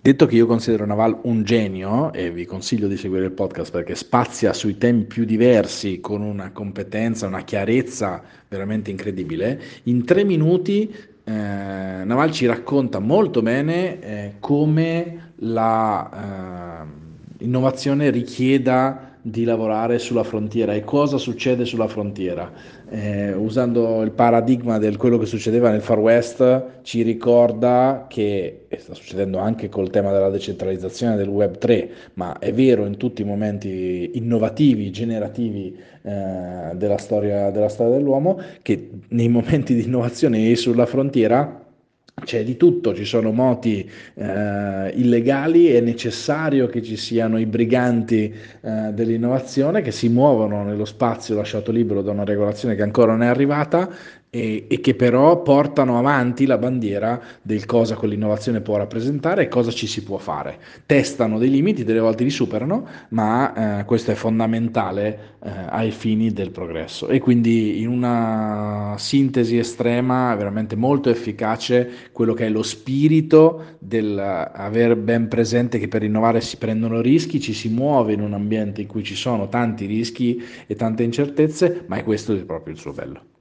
Detto 0.00 0.26
che 0.26 0.36
io 0.36 0.46
considero 0.46 0.86
Naval 0.86 1.18
un 1.22 1.42
genio, 1.42 2.12
e 2.12 2.30
vi 2.30 2.46
consiglio 2.46 2.86
di 2.86 2.96
seguire 2.96 3.24
il 3.24 3.32
podcast 3.32 3.72
perché 3.72 3.96
spazia 3.96 4.52
sui 4.52 4.78
temi 4.78 5.04
più 5.04 5.24
diversi 5.24 6.00
con 6.00 6.22
una 6.22 6.52
competenza, 6.52 7.26
una 7.26 7.42
chiarezza 7.42 8.22
veramente 8.48 8.92
incredibile, 8.92 9.60
in 9.84 10.04
tre 10.04 10.22
minuti 10.22 10.88
eh, 11.24 11.32
Naval 11.32 12.30
ci 12.30 12.46
racconta 12.46 13.00
molto 13.00 13.42
bene 13.42 14.00
eh, 14.00 14.34
come 14.38 15.32
la 15.40 16.86
eh, 17.40 18.10
richieda 18.10 19.07
di 19.20 19.44
lavorare 19.44 19.98
sulla 19.98 20.24
frontiera 20.24 20.74
e 20.74 20.84
cosa 20.84 21.18
succede 21.18 21.64
sulla 21.64 21.88
frontiera. 21.88 22.50
Eh, 22.88 23.32
usando 23.34 24.02
il 24.02 24.12
paradigma 24.12 24.78
di 24.78 24.96
quello 24.96 25.18
che 25.18 25.26
succedeva 25.26 25.70
nel 25.70 25.82
Far 25.82 25.98
West, 25.98 26.64
ci 26.82 27.02
ricorda 27.02 28.06
che, 28.08 28.64
e 28.68 28.78
sta 28.78 28.94
succedendo 28.94 29.38
anche 29.38 29.68
col 29.68 29.90
tema 29.90 30.12
della 30.12 30.30
decentralizzazione 30.30 31.16
del 31.16 31.28
Web 31.28 31.58
3, 31.58 31.90
ma 32.14 32.38
è 32.38 32.52
vero 32.52 32.86
in 32.86 32.96
tutti 32.96 33.22
i 33.22 33.24
momenti 33.24 34.12
innovativi, 34.14 34.90
generativi 34.90 35.76
eh, 36.02 36.74
della, 36.74 36.98
storia, 36.98 37.50
della 37.50 37.68
storia 37.68 37.96
dell'uomo, 37.96 38.40
che 38.62 38.90
nei 39.08 39.28
momenti 39.28 39.74
di 39.74 39.84
innovazione 39.84 40.54
sulla 40.56 40.86
frontiera 40.86 41.66
c'è 42.24 42.44
di 42.44 42.56
tutto, 42.56 42.94
ci 42.94 43.04
sono 43.04 43.32
moti 43.32 43.88
eh, 44.14 44.90
illegali, 44.94 45.68
è 45.68 45.80
necessario 45.80 46.66
che 46.66 46.82
ci 46.82 46.96
siano 46.96 47.38
i 47.38 47.46
briganti 47.46 48.32
eh, 48.60 48.90
dell'innovazione 48.92 49.82
che 49.82 49.90
si 49.90 50.08
muovono 50.08 50.64
nello 50.64 50.84
spazio 50.84 51.34
lasciato 51.34 51.72
libero 51.72 52.02
da 52.02 52.10
una 52.10 52.24
regolazione 52.24 52.74
che 52.74 52.82
ancora 52.82 53.12
non 53.12 53.22
è 53.22 53.26
arrivata 53.26 53.88
e, 54.30 54.66
e, 54.68 54.80
che 54.80 54.94
però 54.94 55.42
portano 55.42 55.98
avanti 55.98 56.44
la 56.44 56.58
bandiera 56.58 57.20
del 57.40 57.64
cosa 57.64 57.94
quell'innovazione 57.94 58.60
può 58.60 58.76
rappresentare 58.76 59.44
e 59.44 59.48
cosa 59.48 59.70
ci 59.70 59.86
si 59.86 60.02
può 60.02 60.18
fare. 60.18 60.58
Testano 60.84 61.38
dei 61.38 61.50
limiti, 61.50 61.84
delle 61.84 62.00
volte 62.00 62.24
li 62.24 62.30
superano, 62.30 62.86
ma 63.10 63.80
eh, 63.80 63.84
questo 63.84 64.10
è 64.10 64.14
fondamentale 64.14 65.36
eh, 65.42 65.50
ai 65.68 65.90
fini 65.90 66.32
del 66.32 66.50
progresso. 66.50 67.08
E 67.08 67.20
quindi 67.20 67.80
in 67.80 67.88
una 67.88 68.96
sintesi 68.98 69.56
estrema, 69.56 70.34
veramente 70.34 70.76
molto 70.76 71.08
efficace, 71.08 71.90
quello 72.12 72.34
che 72.34 72.46
è 72.46 72.50
lo 72.50 72.62
spirito 72.62 73.76
del 73.78 74.18
aver 74.18 74.96
ben 74.96 75.28
presente 75.28 75.78
che 75.78 75.88
per 75.88 76.02
innovare 76.02 76.40
si 76.40 76.58
prendono 76.58 77.00
rischi, 77.00 77.40
ci 77.40 77.54
si 77.54 77.68
muove 77.68 78.12
in 78.12 78.20
un 78.20 78.34
ambiente 78.34 78.82
in 78.82 78.86
cui 78.88 79.02
ci 79.02 79.14
sono 79.14 79.48
tanti 79.48 79.86
rischi 79.86 80.42
e 80.66 80.74
tante 80.74 81.02
incertezze, 81.02 81.84
ma 81.86 81.96
è 81.96 82.04
questo 82.04 82.34
proprio 82.44 82.74
il 82.74 82.80
suo 82.80 82.92
bello. 82.92 83.36